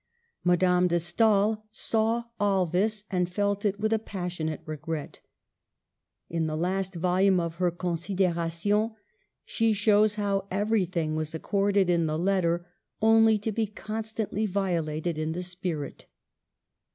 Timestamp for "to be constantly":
13.37-14.47